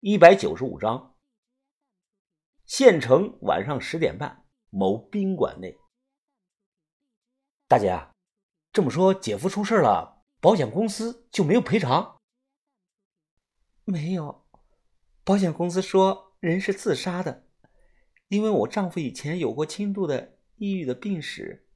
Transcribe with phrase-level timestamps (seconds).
[0.00, 1.16] 一百九十五章。
[2.66, 5.78] 县城晚上十点半，某宾馆内。
[7.66, 8.08] 大姐，
[8.72, 12.20] 这么说，姐夫出事了，保险公司就没有赔偿？
[13.84, 14.46] 没有，
[15.24, 17.46] 保险公司说人是自杀的，
[18.28, 21.66] 因为我丈夫以前有过轻度的抑郁的病史，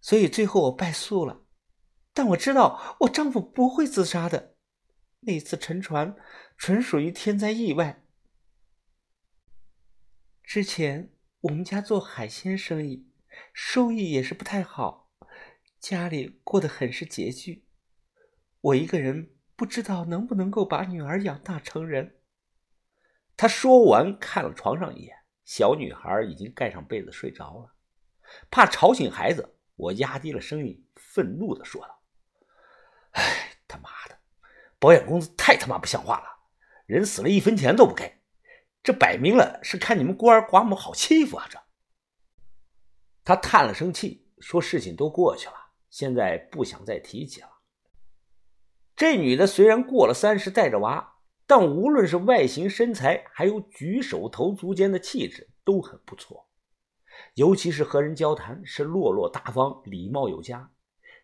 [0.00, 1.44] 所以最后我败诉了。
[2.14, 4.56] 但我知道我丈夫不会自杀的。
[5.20, 6.16] 那次沉船
[6.56, 8.02] 纯属于天灾意外。
[10.42, 11.12] 之前
[11.42, 13.08] 我们家做海鲜生意，
[13.52, 15.10] 收益也是不太好，
[15.78, 17.66] 家里过得很是拮据。
[18.60, 22.20] 我一个人不知道能不能够把女儿养大成人。
[23.36, 27.74] 他说完，看了床上一眼，小女孩已经盖上被子睡着了。
[28.50, 32.02] 怕吵醒孩子，我压低了声音，愤怒的说道
[33.12, 34.19] ：“哎，他妈的！”
[34.80, 36.26] 保险公司太他妈不像话了，
[36.86, 38.22] 人死了一分钱都不给，
[38.82, 41.46] 这摆明了是看你们孤儿寡母好欺负啊！
[41.50, 41.60] 这，
[43.22, 45.54] 他叹了声气，说：“事情都过去了，
[45.90, 47.48] 现在不想再提起了。”
[48.96, 51.16] 这女的虽然过了三十，带着娃，
[51.46, 56.48] 但无论是外形、身材，还有举手投足间的气质都很不错，
[57.34, 60.70] 尤其是和人交谈是落落大方、礼貌有加，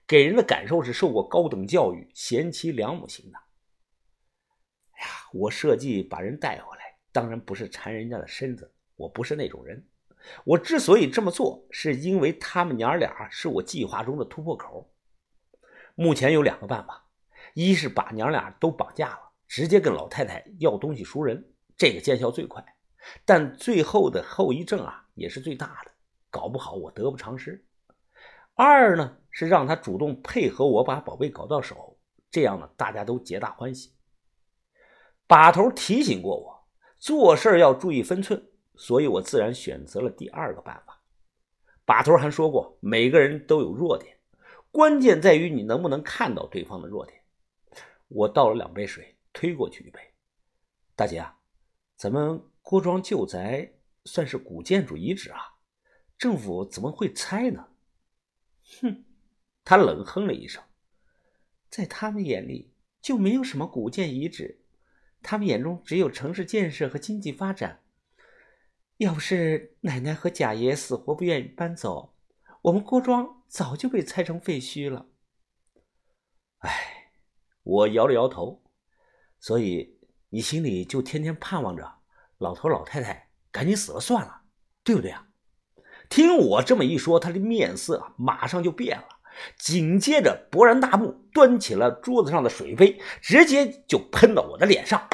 [0.06, 3.38] 给人的感受是受过高等教育、贤妻良母型的。
[4.96, 9.86] 哎呀，我设计把人带回来，当然不是馋人家的身子，我不是那种人。
[10.44, 14.92] 我之所以这么做，是因为他们娘俩是我计划中的突破口。
[15.94, 17.06] 目前有两个办法：
[17.54, 22.64] 一是把娘俩都绑架了，直接跟老太太要东西赎人，这个见效最快，
[23.24, 25.92] 但最后的后遗症啊也是最大的，
[26.30, 27.64] 搞不好我得不偿失。
[28.54, 31.98] 二呢是让他主动配合我把宝贝搞到手，
[32.30, 33.95] 这样呢大家都皆大欢喜。
[35.26, 41.02] 把头提醒过我，做事要注意分寸，所以我自然选择了第二个办法。
[41.84, 44.18] 把头还说过，每个人都有弱点，
[44.70, 47.20] 关键在于你能不能看到对方的弱点。
[48.08, 50.00] 我倒了两杯水，推过去一杯。
[50.94, 51.38] 大姐啊，
[51.96, 53.72] 咱们郭庄旧宅
[54.04, 55.40] 算是古建筑遗址啊，
[56.16, 57.66] 政府怎么会拆呢？
[58.80, 59.04] 哼，
[59.64, 60.62] 他冷哼了一声，
[61.68, 64.62] 在他们眼里就没有什么古建遗址。
[65.28, 67.82] 他们眼中只有城市建设和经济发展。
[68.98, 72.14] 要不是奶奶和贾爷死活不愿意搬走，
[72.62, 75.06] 我们郭庄早就被拆成废墟了。
[76.58, 77.10] 唉，
[77.64, 78.62] 我摇了摇头。
[79.40, 79.98] 所以
[80.28, 81.96] 你心里就天天盼望着
[82.38, 84.42] 老头老太太赶紧死了算了，
[84.84, 85.26] 对不对啊？
[86.08, 89.15] 听我这么一说，他的面色马上就变了，
[89.58, 95.08] 紧接着勃然大怒，端起了桌子上的水杯，直接就喷到我的脸上。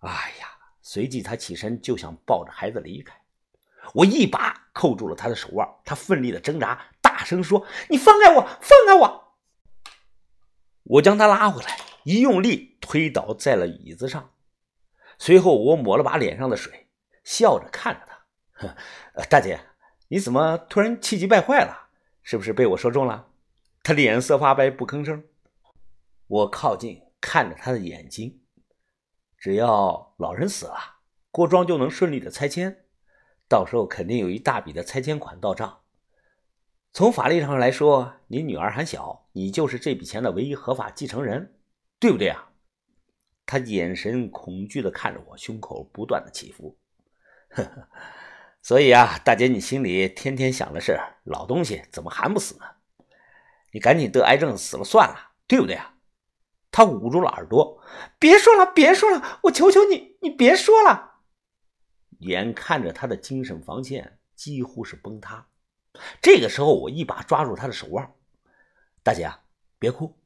[0.00, 0.48] 哎呀！
[0.86, 3.18] 随即他起身就想抱着孩子离开，
[3.94, 9.34] 我一把扣住了他的手腕，他奋力的挣扎，大声说：“你放开我，放开我！”
[10.84, 14.30] 我将他拉回来，一用力推倒在了椅子上，
[15.18, 16.86] 随后我抹了把脸上的水，
[17.24, 18.06] 笑着看着
[18.54, 19.58] 他：“大姐，
[20.08, 21.83] 你怎么突然气急败坏了？
[22.24, 23.28] 是不是被我说中了？”
[23.84, 25.22] 他脸色发白，不吭声。
[26.26, 28.40] 我靠近看着他的眼睛。
[29.38, 30.76] 只要老人死了，
[31.30, 32.86] 郭庄就能顺利的拆迁，
[33.48, 35.82] 到时候肯定有一大笔的拆迁款到账。
[36.92, 41.54] 从法律上来说，你女儿还小，你就是这笔钱的唯一合法继承人，
[41.98, 42.50] 对不对啊？
[43.44, 46.78] 他眼神恐惧的看着我，胸口不断的起伏。
[47.50, 47.88] 呵呵，
[48.64, 52.64] 所以啊，大姐，你心里天天想的是老东西怎么还不死呢？
[53.72, 55.96] 你赶紧得癌症死了算了，对不对啊？
[56.70, 57.78] 他捂住了耳朵，
[58.18, 61.16] 别说了，别说了，我求求你，你别说了。
[62.20, 65.46] 眼看着他的精神防线几乎是崩塌，
[66.22, 68.14] 这个时候我一把抓住他的手腕
[69.04, 69.30] ：“大姐，
[69.78, 70.18] 别哭。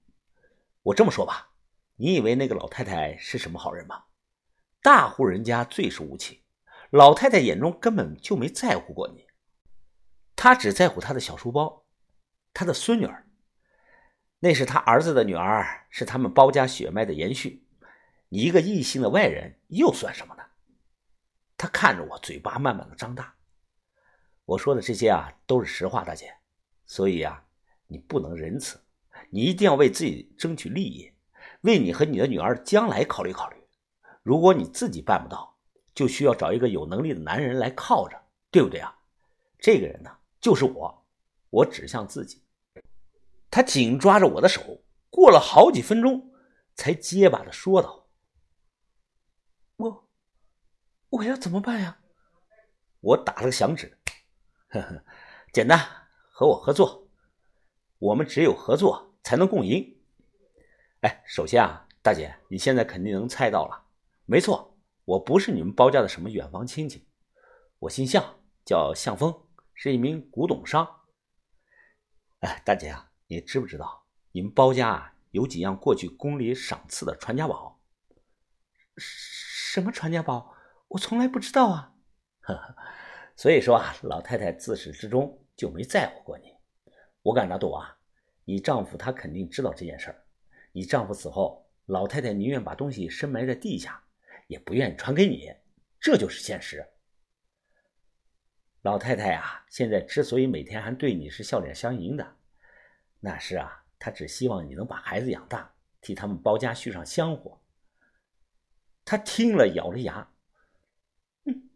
[0.85, 1.51] 我这么说吧，
[1.97, 4.05] 你以为那个老太太是什么好人吗？
[4.81, 6.39] 大户人家最是无情，
[6.91, 9.27] 老太太眼中根本就没在乎过你，
[10.35, 11.85] 她只在乎她的小书包，
[12.55, 13.27] 她的孙女儿。”
[14.41, 17.67] 那是她儿子的女儿，是他们包家血脉的延续。
[18.29, 20.43] 你一个异性的外人又算什么呢？
[21.57, 23.35] 他看着我，嘴巴慢慢的张大。
[24.45, 26.33] 我说的这些啊，都是实话，大姐。
[26.87, 27.45] 所以啊，
[27.89, 28.81] 你不能仁慈，
[29.31, 31.13] 你一定要为自己争取利益，
[31.63, 33.57] 为你和你的女儿将来考虑考虑。
[34.23, 35.58] 如果你自己办不到，
[35.99, 38.17] 就需要找一个有能力的男人来靠着，
[38.53, 38.97] 对不对啊？
[39.59, 41.05] 这个人呢，就是我。
[41.51, 42.41] 我指向自己。
[43.51, 44.81] 他紧抓着我的手，
[45.11, 46.31] 过了好几分钟，
[46.77, 48.07] 才结巴的说道
[49.79, 50.09] ：“我
[51.09, 51.99] 我要怎么办呀？
[53.01, 53.99] 我打了个响指，
[54.69, 55.03] 呵呵，
[55.53, 55.81] 简单，
[56.31, 57.09] 和我合作。
[57.99, 59.99] 我们只有合作才能共赢。
[61.01, 63.83] 哎，首先啊，大姐，你现在肯定能猜到了，
[64.27, 64.68] 没错，
[65.09, 67.09] 我不是你们包家的什么远房亲戚，
[67.79, 70.87] 我姓向，叫向峰，是一名古董商。
[72.41, 77.81] 哎，大姐啊，你知不知道你们包家啊有几样过去宫里赏赐的传家宝？
[78.99, 80.55] 什么传家宝？
[80.89, 81.95] 我从来不知道啊。
[82.41, 82.77] 呵呵，
[83.35, 86.53] 所以说啊，老太太自始至终就没在乎过你。
[87.23, 87.97] 我敢打赌啊，
[88.45, 90.23] 你丈夫他肯定知道这件事儿。
[90.73, 94.05] 你丈夫死后，老太太宁愿把东西深埋在地下，
[94.49, 95.55] 也不愿意传给你，
[96.01, 96.85] 这就是现实。
[98.83, 102.37] 老太太啊，现在之所以每天还对你是笑脸相迎的，
[103.21, 107.61] 那是啊，她只希望你能把孩子养大，替他们包家续上香火。
[109.05, 110.33] 她听了，咬着牙
[111.47, 111.71] ：“嗯，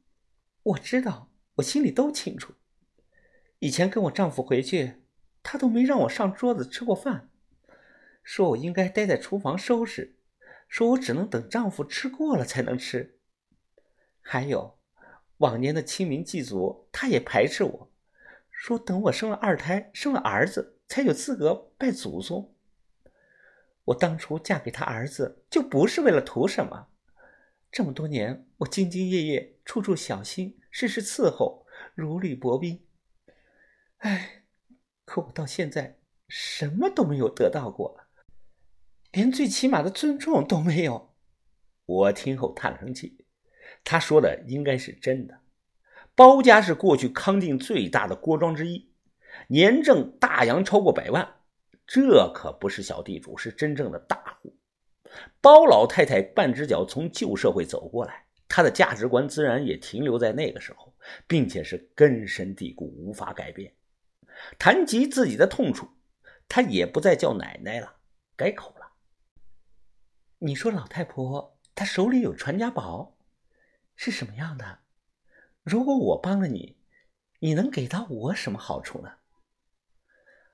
[0.63, 2.55] 我知道，我心里都清楚。
[3.59, 5.03] 以前跟我丈夫回去，
[5.43, 7.31] 他都没让我上桌子吃过饭，
[8.23, 10.17] 说我应该待在厨房收拾，
[10.73, 13.19] 说我只能等丈夫吃过了才能吃。
[14.23, 14.79] 还有。”
[15.39, 17.91] 往年的清明祭祖，他也排斥我，
[18.49, 22.55] 说等我生了二胎，生了儿子才有资格拜祖宗。
[23.87, 26.87] 我当初嫁给他儿子，就不是为了图什么。
[27.73, 31.67] 这么多年，我兢兢业业，处处小心，事事伺候，
[31.97, 32.87] 如履薄冰。
[33.97, 34.45] 哎，
[35.05, 35.99] 可我到现在
[36.29, 38.02] 什么都没有得到过，
[39.13, 41.15] 连最起码的尊重都没有。
[41.87, 43.25] 我听后叹了声气。
[43.85, 45.41] 他说的应该是真的。
[46.15, 48.93] 包家是过去康定最大的郭庄之一，
[49.49, 51.37] 年挣大洋超过百万，
[51.87, 54.55] 这可不是小地主，是真正的大户。
[55.41, 60.95] 包老太太半只脚从旧社会走过来，她的价值观自然也停留在那个时候，
[61.27, 63.75] 并且是根深蒂固，无法改变。
[64.59, 65.89] 谈及自己的痛处，
[66.47, 67.97] 她也不再叫奶奶了，
[68.37, 68.82] 改口了。
[70.45, 73.17] 你说老太婆她手里有传家宝？
[73.95, 74.81] 是什么样的？
[75.63, 76.77] 如果我帮了你，
[77.39, 79.13] 你能给到我什么好处呢？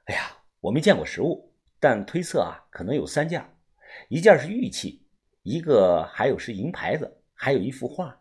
[0.05, 3.57] 哎呀，我没见过实物，但推测啊，可能有三件：
[4.11, 5.07] 一件是玉器，
[5.43, 8.21] 一个还有是银牌子，还有一幅画。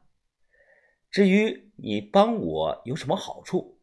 [1.11, 3.77] 至于你帮我有什么好处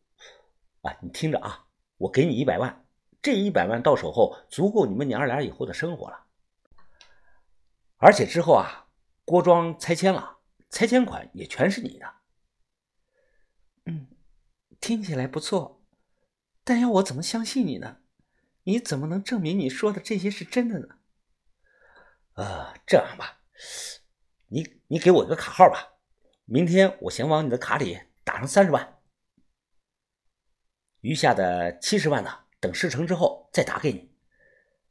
[0.81, 0.97] 啊？
[1.03, 1.67] 你听着啊，
[1.99, 2.87] 我给你一百万，
[3.21, 6.25] 这一百万到手后，足够你们娘儿俩以后的生活了。
[8.05, 8.89] 而且之后啊，
[9.25, 10.33] 郭庄拆迁了。
[10.69, 12.15] 拆迁款也全是你的，
[13.87, 14.09] 嗯，
[14.79, 15.83] 听起来不错，
[16.65, 18.01] 但要我怎么相信你呢？
[18.65, 20.99] 你怎么能证明你说的这些是真的呢？
[22.35, 23.41] 呃，这样吧，
[24.49, 25.95] 你你给我一个卡号吧，
[26.45, 28.99] 明天我先往你的卡里打上三十万，
[31.01, 34.13] 余下的七十万呢，等事成之后再打给你，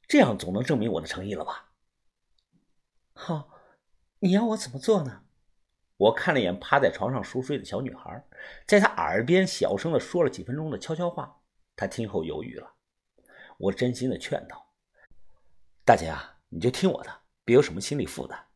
[0.08, 1.73] 这样总能证明我的诚意了吧？
[3.14, 3.50] 好，
[4.20, 5.22] 你要我怎么做呢？
[5.98, 8.26] 我看了一眼趴在床上熟睡的小女孩，
[8.66, 11.40] 在她耳边小声的说了几分钟的悄悄话。
[11.76, 12.74] 她听后犹豫了，
[13.58, 14.74] 我真心的劝道
[15.86, 18.48] ：“大姐啊，你就听我的，别有什么心理负担。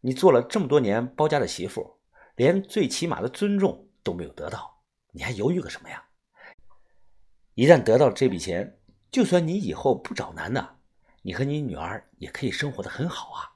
[0.00, 1.98] 你做了这么多年包家的媳妇，
[2.36, 6.02] 连最起码的尊重都没有得到，你还犹豫个什么呀？
[7.54, 10.78] 一旦得到了这笔钱，就算你以后不找男的，
[11.22, 13.49] 你和你女儿也可以生活的很好啊。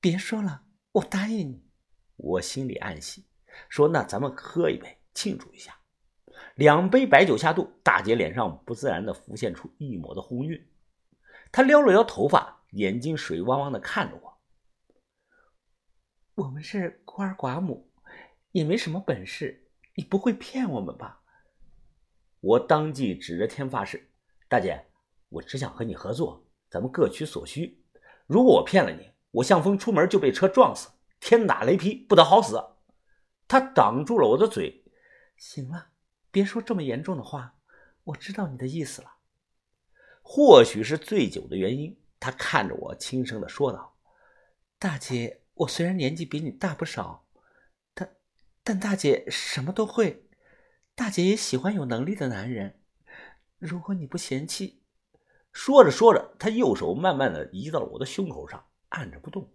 [0.00, 1.66] 别说了，我答应你。”
[2.16, 3.26] 我心里暗喜，
[3.68, 5.76] 说：“那咱们喝一杯，庆祝一下。”
[6.56, 10.68] 两杯白酒下肚，大姐脸上不自然的浮现出一抹的红晕。
[11.50, 14.38] 她撩了撩头发，眼睛水汪汪的看着我
[16.44, 17.90] ：“我们是孤儿寡母，
[18.52, 21.22] 也没什么本事，你不会骗我们吧？”
[22.40, 24.10] 我当即指着天发誓
[24.48, 24.86] ：“大姐，
[25.28, 27.82] 我只想和你合作，咱们各取所需。
[28.26, 32.58] 如果我骗了你，我向风出门就被车撞死。”天打雷劈，不得好死！
[33.46, 34.84] 他挡住了我的嘴。
[35.36, 35.88] 行了，
[36.30, 37.56] 别说这么严重的话。
[38.04, 39.16] 我知道你的意思了。
[40.22, 43.94] 或许是醉酒的原因，他看着我，轻声的说道
[44.80, 47.26] ：“大姐，我虽然年纪比你大不少，
[47.92, 48.16] 但
[48.64, 50.26] 但大姐什么都会。
[50.94, 52.80] 大姐也喜欢有能力的男人。
[53.58, 54.82] 如果你不嫌弃……”
[55.52, 59.50] 说着说着，他右手慢慢的移到了我的胸口上，按着不动。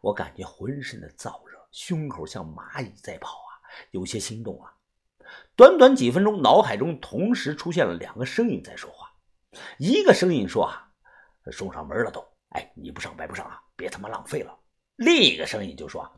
[0.00, 3.60] 我感觉浑身的燥热，胸口像蚂蚁在跑啊，
[3.90, 4.72] 有些心动啊。
[5.56, 9.12] 短短几分钟，脑海中同时出现了两个声音在说话。
[9.78, 10.88] 一个声音说：“啊，
[11.50, 14.56] 送上门了都，哎，你不上白不上啊，别他妈浪费了。”
[14.96, 16.08] 另一个声音就说：“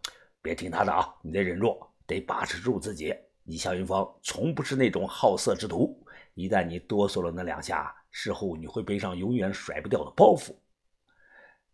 [0.43, 3.15] 别听他的啊，你得忍住，得把持住自己。
[3.43, 10.55] 你肖云芳从不是那种好色之徒，一旦你哆嗦了那两下，事后你会背上永远甩不掉的包袱。”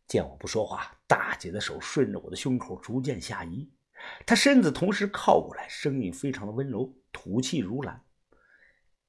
[0.07, 3.71] 见我不说话，大姐的手顺着我的胸口逐渐下移，
[4.25, 8.05] 她身子同时靠过来，声音非常的温柔，吐气如兰。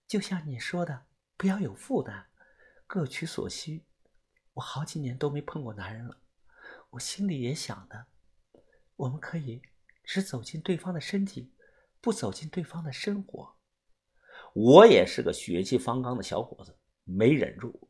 [0.07, 2.25] 就像你说的，不要有负担，
[2.87, 3.85] 各取所需。
[4.53, 6.19] 我好几年都没碰过男人了，
[6.89, 8.07] 我心里也想的，
[8.95, 9.61] 我们可以
[10.03, 11.53] 只走进对方的身体，
[12.01, 13.55] 不走进对方的生活。
[14.53, 17.86] 我也是个血气方刚的小伙子，没忍住。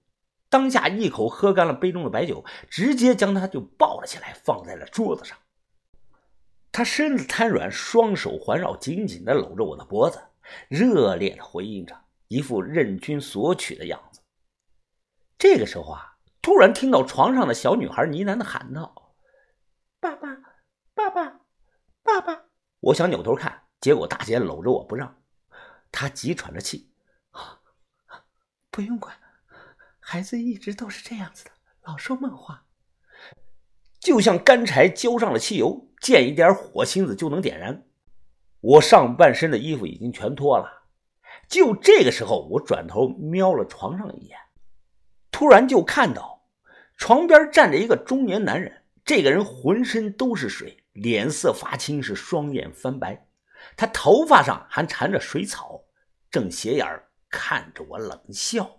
[0.49, 5.37] 当下一口喝干了杯中的白酒，直接将他就抱了起来，放在了桌子上。
[6.71, 10.21] 他身子瘫软，双手环绕，紧紧的搂着我的脖子，
[10.69, 14.21] 热烈的回应着，一副任君索取的样子。
[15.37, 19.13] 这个时候啊，突然听到床上的小女孩呢喃的喊道
[19.99, 20.37] ：“爸爸，
[20.93, 21.41] 爸爸，
[22.03, 22.43] 爸爸！”
[22.79, 25.21] 我想扭头看，结果大姐搂着我不让，
[25.91, 26.91] 她急喘着气
[28.71, 29.13] ：“不用管。”
[30.09, 31.51] 孩子一直都是这样子的，
[31.83, 32.63] 老说梦话，
[33.99, 37.83] 就像干柴浇上了汽油，见一点火星子就能点燃。
[38.61, 40.85] 我上半身的衣服已经全脱了，
[41.49, 44.37] 就这个时候，我转头瞄了床上一眼，
[45.29, 46.47] 突然就看到
[46.95, 53.27] 床边站着一个中年男人，这个人浑身都是水，脸色发青，是双眼翻白，
[53.75, 55.83] 他头发上还缠着水草，
[56.31, 56.87] 正斜眼
[57.27, 58.76] 看着我冷笑。